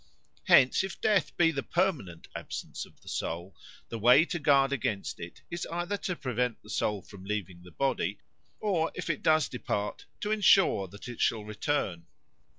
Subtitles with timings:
[0.45, 3.55] Hence if death be the permanent absence of the soul,
[3.89, 7.69] the way to guard against it is either to prevent the soul from leaving the
[7.69, 8.17] body,
[8.59, 12.07] or, if it does depart, to ensure that it shall return.